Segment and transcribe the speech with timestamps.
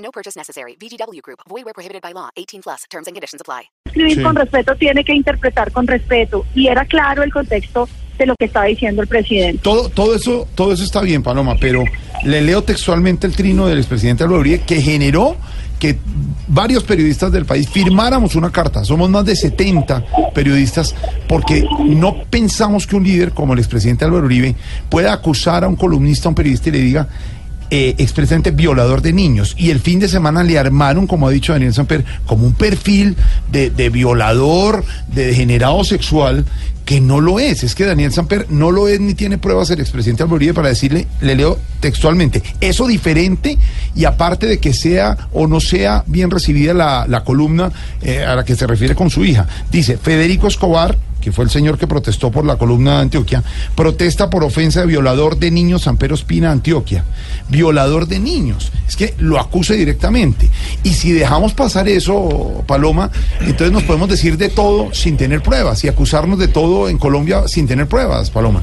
[0.00, 0.76] No purchase necessary.
[0.80, 1.40] VGW Group.
[1.48, 2.30] Void where prohibited by law.
[2.36, 2.84] 18 plus.
[2.90, 3.68] Terms and conditions apply.
[3.86, 4.22] escribir Sí.
[4.22, 8.44] con respeto tiene que interpretar con respeto y era claro el contexto de lo que
[8.46, 9.58] estaba diciendo el presidente.
[9.62, 11.82] Todo, todo eso, todo eso está bien, Paloma, pero
[12.24, 15.36] le leo textualmente el trino del expresidente Álvaro Uribe que generó
[15.80, 15.98] que
[16.46, 18.84] varios periodistas del país firmáramos una carta.
[18.84, 20.94] Somos más de 70 periodistas
[21.26, 24.54] porque no pensamos que un líder como el expresidente Álvaro Uribe
[24.88, 27.08] pueda acusar a un columnista, a un periodista y le diga
[27.70, 29.54] eh, expresamente violador de niños.
[29.58, 33.16] Y el fin de semana le armaron, como ha dicho Daniel Samper, como un perfil
[33.50, 36.44] de, de violador, de degenerado sexual,
[36.90, 37.62] que no lo es.
[37.62, 41.06] Es que Daniel Samper no lo es ni tiene pruebas el expresidente Uribe para decirle,
[41.20, 43.56] le leo textualmente, eso diferente
[43.94, 47.70] y aparte de que sea o no sea bien recibida la, la columna
[48.02, 49.46] eh, a la que se refiere con su hija.
[49.70, 53.42] Dice, Federico Escobar, que fue el señor que protestó por la columna de Antioquia,
[53.74, 57.04] protesta por ofensa de violador de niños San Pedro Espina, Antioquia.
[57.48, 58.72] Violador de niños.
[58.88, 60.48] Es que lo acuse directamente.
[60.82, 65.84] Y si dejamos pasar eso, Paloma, entonces nos podemos decir de todo sin tener pruebas
[65.84, 68.62] y acusarnos de todo en Colombia sin tener pruebas, Paloma.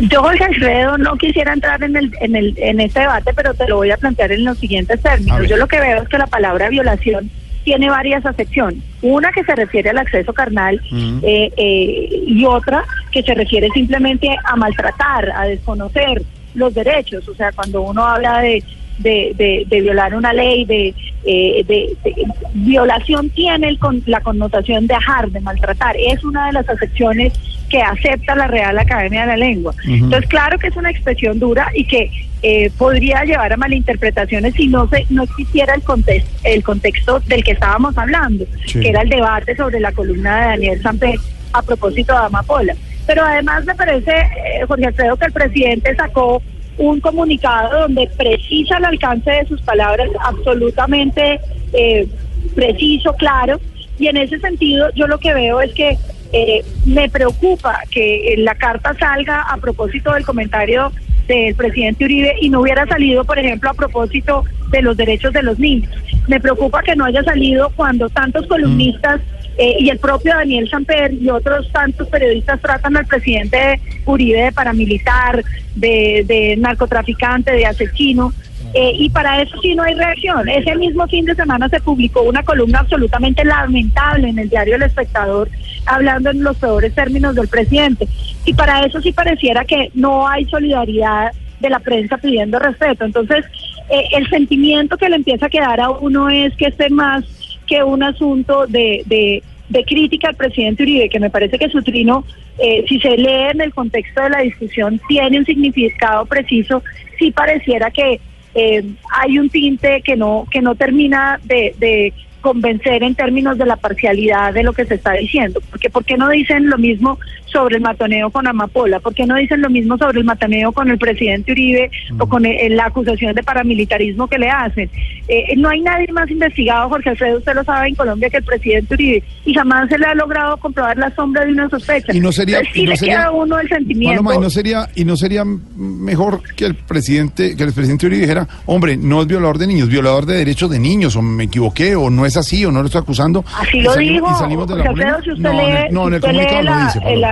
[0.00, 3.68] Yo, Jorge Alfredo, no quisiera entrar en, el, en, el, en este debate, pero te
[3.68, 5.48] lo voy a plantear en los siguientes términos.
[5.48, 7.30] Yo lo que veo es que la palabra violación
[7.70, 8.82] tiene varias acepciones.
[9.00, 10.80] Una que se refiere al acceso carnal
[11.22, 16.20] eh, eh, y otra que se refiere simplemente a maltratar, a desconocer
[16.54, 17.28] los derechos.
[17.28, 18.64] O sea, cuando uno habla de,
[18.98, 20.92] de, de- de violar una ley, de,
[21.24, 25.94] eh, de- de- violación tiene el con- la connotación de ajar, de maltratar.
[25.96, 27.32] Es una de las acepciones
[27.70, 29.72] que acepta la Real Academia de la Lengua.
[29.86, 32.10] Entonces, claro que es una expresión dura y que
[32.42, 37.44] eh, podría llevar a malinterpretaciones si no se no existiera el contexto, el contexto del
[37.44, 38.80] que estábamos hablando, Sí.
[38.80, 41.14] que era el debate sobre la columna de Daniel Samper
[41.52, 42.74] a propósito de Amapola.
[43.06, 46.42] Pero además me parece, eh, Jorge Alfredo, que el presidente sacó
[46.78, 51.38] un comunicado donde precisa el alcance de sus palabras, absolutamente
[51.72, 52.06] eh,
[52.54, 53.60] preciso, claro,
[53.98, 55.98] y en ese sentido yo lo que veo es que
[56.32, 60.92] eh, me preocupa que la carta salga a propósito del comentario
[61.26, 65.42] del presidente Uribe y no hubiera salido, por ejemplo, a propósito de los derechos de
[65.42, 65.90] los niños.
[66.28, 69.20] Me preocupa que no haya salido cuando tantos columnistas
[69.58, 74.52] eh, y el propio Daniel Samper y otros tantos periodistas tratan al presidente Uribe de
[74.52, 78.32] paramilitar, de, de narcotraficante, de asesino.
[78.72, 80.48] Eh, y para eso sí no hay reacción.
[80.48, 84.82] Ese mismo fin de semana se publicó una columna absolutamente lamentable en el diario El
[84.82, 85.48] Espectador,
[85.86, 88.06] hablando en los peores términos del presidente.
[88.44, 93.04] Y para eso sí pareciera que no hay solidaridad de la prensa pidiendo respeto.
[93.04, 93.44] Entonces,
[93.90, 97.24] eh, el sentimiento que le empieza a quedar a uno es que este más
[97.66, 99.42] que un asunto de, de,
[99.84, 102.24] crítica al presidente Uribe, que me parece que su trino,
[102.58, 106.82] eh, si se lee en el contexto de la discusión, tiene un significado preciso,
[107.18, 108.20] sí pareciera que
[108.54, 113.66] eh, hay un tinte que no, que no termina de, de convencer en términos de
[113.66, 115.60] la parcialidad de lo que se está diciendo.
[115.70, 119.00] Porque ¿por qué no dicen lo mismo sobre el matoneo con Amapola?
[119.00, 122.44] ¿Por qué no dicen lo mismo sobre el matoneo con el presidente Uribe o con
[122.46, 124.88] el- la acusación de paramilitarismo que le hacen?
[125.28, 128.44] Eh, no hay nadie más investigado, Jorge Alfredo, usted lo sabe en Colombia, que el
[128.44, 132.12] presidente Uribe, y jamás se le ha logrado comprobar la sombra de una sospecha.
[132.14, 134.22] Y no sería, Entonces, sí y no le sería- queda uno el sentimiento.
[134.22, 138.22] Paloma, y no sería, y no sería mejor que el presidente, que el presidente Uribe
[138.22, 141.94] dijera, hombre, no es violador de niños, violador de derechos de niños, o me equivoqué,
[141.96, 143.44] o no es así, o no lo estoy acusando.
[143.58, 144.36] Así lo salimos- dijo.
[144.36, 145.24] y salimos de la Jorge Alfredo, polémica.
[145.24, 146.84] si usted no, lee, no, en el usted lee comunicado no la-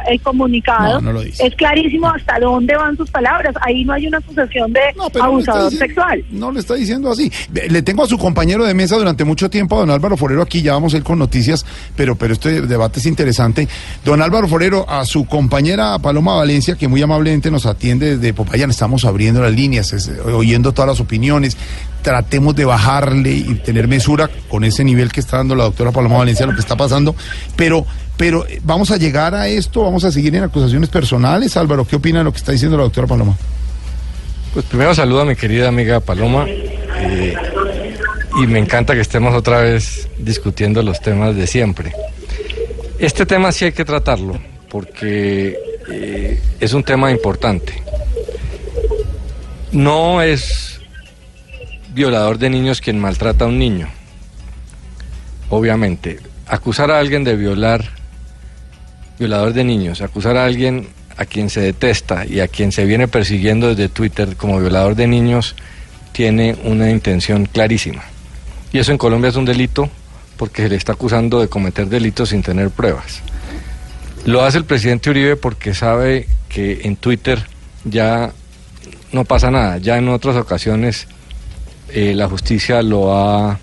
[0.03, 0.13] dice.
[0.13, 1.47] el, comunicado, No, no lo dice.
[1.47, 3.55] es clarísimo hasta dónde van sus palabras.
[3.63, 4.81] Ahí no hay una acusación de
[5.21, 6.25] abusador diciendo- sexual.
[6.31, 7.31] No le está diciendo así.
[7.53, 10.62] Le tengo a su compañero de mesa durante mucho tiempo, a don Álvaro Forero, aquí
[10.62, 11.65] ya vamos a ir con noticias,
[11.97, 13.69] pero, pero este debate es interesante.
[14.05, 18.71] Don Álvaro Forero, a su compañera Paloma Valencia, que muy amablemente nos atiende desde Popayán,
[18.71, 21.56] estamos abriendo las líneas, es- oyendo todas las opiniones.
[22.03, 26.19] Tratemos de bajarle y tener mesura con ese nivel que está dando la doctora Paloma
[26.19, 27.15] Valencia, lo que está pasando,
[27.56, 27.87] pero...
[28.19, 31.56] Pero eh, vamos a llegar a esto, vamos a seguir en acusaciones personales.
[31.56, 33.37] Álvaro, ¿qué opina de lo que está diciendo la doctora Paloma?
[34.53, 37.37] Pues primero saludo a mi querida amiga Paloma eh,
[38.43, 41.93] y me encanta que estemos otra vez discutiendo los temas de siempre.
[42.99, 44.37] Este tema sí hay que tratarlo
[44.69, 45.56] porque
[45.91, 47.83] eh, es un tema importante.
[49.71, 50.78] No es
[51.99, 53.89] violador de niños quien maltrata a un niño.
[55.50, 57.85] Obviamente, acusar a alguien de violar,
[59.19, 63.09] violador de niños, acusar a alguien a quien se detesta y a quien se viene
[63.09, 65.56] persiguiendo desde Twitter como violador de niños,
[66.12, 68.05] tiene una intención clarísima.
[68.73, 69.91] Y eso en Colombia es un delito
[70.37, 73.23] porque se le está acusando de cometer delitos sin tener pruebas.
[74.25, 77.44] Lo hace el presidente Uribe porque sabe que en Twitter
[77.83, 78.31] ya
[79.11, 79.79] no pasa nada.
[79.79, 81.09] Ya en otras ocasiones
[81.90, 83.58] eh, la justicia lo ha,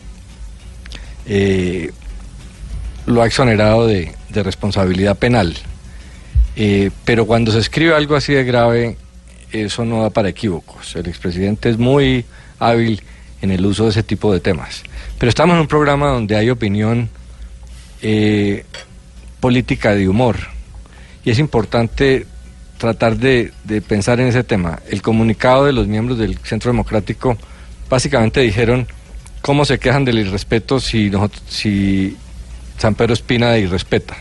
[1.27, 1.91] eh,
[3.05, 5.55] lo ha exonerado de, de responsabilidad penal.
[6.55, 8.97] Eh, pero cuando se escribe algo así de grave,
[9.51, 10.95] eso no da para equívocos.
[10.95, 12.25] El expresidente es muy
[12.59, 13.01] hábil
[13.41, 14.83] en el uso de ese tipo de temas.
[15.19, 17.09] Pero estamos en un programa donde hay opinión
[19.39, 20.37] política de humor.
[21.23, 22.27] Y es importante
[22.77, 24.79] tratar de, de, pensar en ese tema.
[24.89, 27.35] El comunicado de los miembros del Centro Democrático
[27.95, 28.87] básicamente dijeron
[29.41, 32.17] cómo se quejan del irrespeto si, nosotros, si
[32.77, 34.17] San Pedro Espina irrespeta.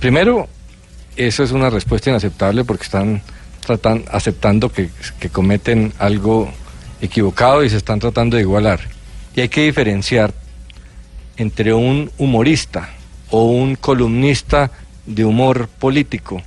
[0.00, 0.48] Primero,
[1.16, 3.22] eso es una respuesta inaceptable porque están
[3.64, 4.90] tratan, aceptando que
[5.30, 6.52] cometen algo
[7.00, 8.80] equivocado y se están tratando de igualar.
[9.36, 10.34] Y hay que diferenciar
[11.36, 12.88] entre un humorista
[13.30, 14.72] o un columnista
[15.06, 16.42] de humor político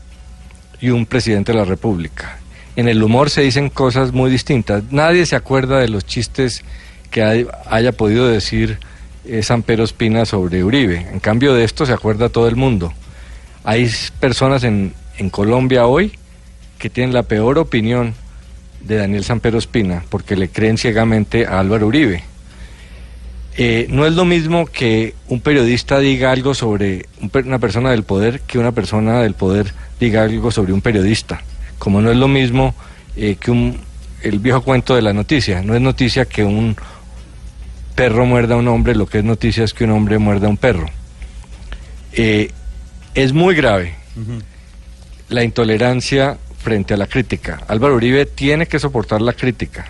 [0.81, 2.40] y un presidente de la República.
[2.75, 4.83] En el humor se dicen cosas muy distintas.
[4.91, 6.63] Nadie se acuerda de los chistes
[7.09, 8.79] que hay, haya podido decir
[9.25, 11.07] eh, San Pedro Espina sobre Uribe.
[11.11, 12.93] En cambio de esto se acuerda todo el mundo.
[13.63, 13.89] Hay
[14.19, 14.93] personas en,
[15.29, 16.13] Colombia hoy
[16.79, 18.15] que tienen la peor opinión
[18.79, 22.23] de Daniel Pedro Espina porque le creen ciegamente a Álvaro Uribe.
[23.55, 28.01] Eh, no es lo mismo que un periodista diga algo sobre un, una persona del
[28.01, 31.43] poder que una persona del poder diga algo sobre un periodista.
[31.81, 32.75] Como no es lo mismo
[33.15, 33.79] eh, que un,
[34.21, 35.63] el viejo cuento de la noticia.
[35.63, 36.75] No es noticia que un
[37.95, 40.51] perro muerda a un hombre, lo que es noticia es que un hombre muerda a
[40.51, 40.85] un perro.
[42.13, 42.51] Eh,
[43.15, 44.43] es muy grave uh -huh.
[45.29, 47.63] la intolerancia frente a la crítica.
[47.67, 49.87] Álvaro Uribe tiene que soportar la crítica.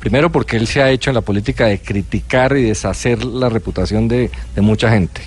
[0.00, 4.08] Primero porque él se ha hecho en la política de criticar y deshacer la reputación
[4.08, 5.20] de, de, mucha gente.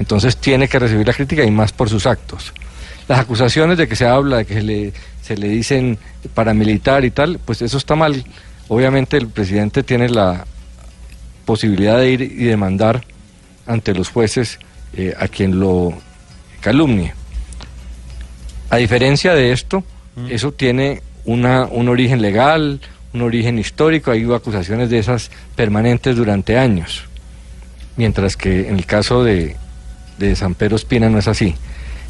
[0.00, 2.52] Entonces tiene que recibir la crítica y más por sus actos.
[3.06, 4.92] Las acusaciones de que se habla, de que se le,
[5.32, 5.98] se le dicen
[6.34, 8.24] paramilitar y tal, pues eso está mal.
[8.68, 10.44] Obviamente el presidente tiene la
[11.46, 13.04] posibilidad de ir y demandar
[13.66, 14.58] ante los jueces
[14.94, 15.94] eh, a quien lo
[16.60, 17.14] calumnie.
[18.68, 19.84] A diferencia de esto,
[20.16, 20.26] mm.
[20.30, 22.80] eso tiene una, un origen legal,
[23.14, 27.04] un origen histórico, hay acusaciones de esas permanentes durante años,
[27.96, 29.56] mientras que en el caso de,
[30.18, 31.54] de San Pedro Espina no es así.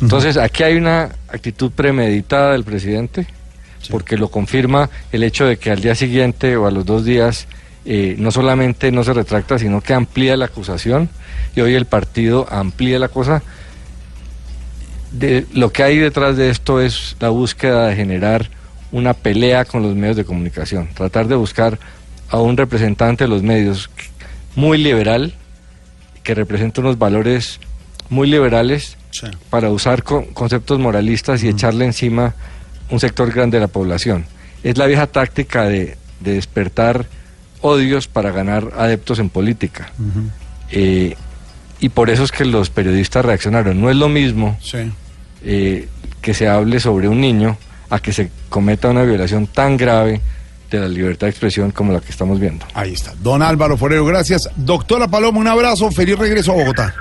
[0.03, 3.27] Entonces, aquí hay una actitud premeditada del presidente,
[3.81, 3.93] sí.
[3.93, 7.47] porque lo confirma el hecho de que al día siguiente o a los dos días
[7.85, 11.09] eh, no solamente no se retracta, sino que amplía la acusación
[11.55, 13.43] y hoy el partido amplía la cosa.
[15.13, 18.51] De, lo que hay detrás de esto es la búsqueda de generar
[18.91, 21.79] una pelea con los medios de comunicación, tratar de buscar
[22.29, 23.89] a un representante de los medios
[24.55, 25.35] muy liberal,
[26.23, 27.61] que representa unos valores
[28.12, 29.26] muy liberales sí.
[29.49, 31.55] para usar con, conceptos moralistas y uh -huh.
[31.55, 32.35] echarle encima
[32.91, 34.26] un sector grande de la población.
[34.62, 37.06] Es la vieja táctica de, de despertar
[37.62, 39.93] odios para ganar adeptos en política.
[39.99, 40.31] Uh -huh.
[40.73, 41.17] eh,
[41.81, 43.81] y por eso es que los periodistas reaccionaron.
[43.81, 44.93] No es lo mismo sí.
[45.43, 45.89] eh,
[46.20, 47.56] que se hable sobre un niño
[47.91, 50.20] a que se cometa una violación tan grave
[50.70, 52.67] de la libertad de expresión como la que estamos viendo.
[52.75, 53.15] Ahí está.
[53.20, 54.48] Don Álvaro Forero, gracias.
[54.55, 56.94] Doctora Paloma, un abrazo, feliz regreso a Bogotá.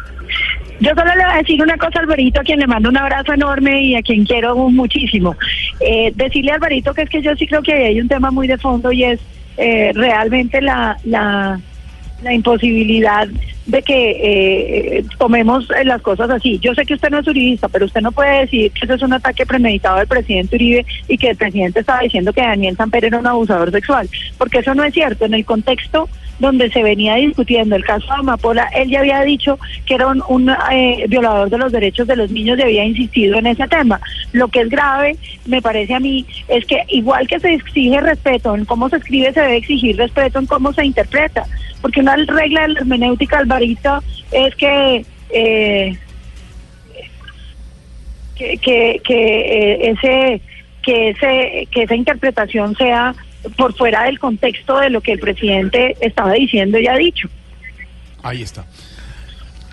[0.81, 2.97] Yo solo le voy a decir una cosa a Alvarito, a quien le mando un
[2.97, 5.35] abrazo enorme y a quien quiero muchísimo.
[5.79, 8.47] Eh, decirle a Alvarito que es que yo sí creo que hay un tema muy
[8.47, 9.19] de fondo y es
[9.57, 11.59] eh, realmente la, la,
[12.23, 13.27] la imposibilidad
[13.67, 16.57] de que eh, tomemos las cosas así.
[16.59, 19.03] Yo sé que usted no es uribista, pero usted no puede decir que eso es
[19.03, 23.05] un ataque premeditado del presidente Uribe y que el presidente estaba diciendo que Daniel Samper
[23.05, 24.09] era un abusador sexual,
[24.39, 25.25] porque eso no es cierto.
[25.25, 26.09] En el contexto
[26.41, 30.49] donde se venía discutiendo el caso de Amapola, él ya había dicho que era un,
[30.71, 34.01] eh, violador de los derechos de los niños y había insistido en ese tema.
[34.33, 38.55] Lo que es grave, me parece a mí, es que igual que se exige respeto
[38.55, 41.45] en cómo se escribe, se debe exigir respeto en cómo se interpreta,
[41.81, 45.05] porque una regla de la hermenéutica alvarista es que...
[45.29, 45.97] Eh,
[48.35, 50.41] que, que eh, ese
[50.81, 53.13] que ese que esa interpretación sea
[53.57, 57.27] por fuera del contexto de lo que el presidente estaba diciendo y ha dicho.
[58.23, 58.65] Ahí está.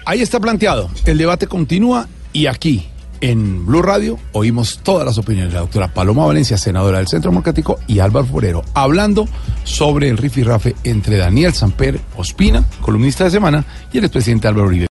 [0.05, 0.91] Ahí está planteado.
[1.05, 2.87] El debate continúa y aquí,
[3.21, 7.33] En Blue Radio oímos todas las opiniones de la doctora Paloma Valencia, senadora del Centro
[7.33, 9.27] Democrático, y Álvaro Forero, hablando
[9.65, 14.87] sobre el rifirrafe entre Daniel Samper Ospina, columnista de semana, y el expresidente Álvaro Uribe.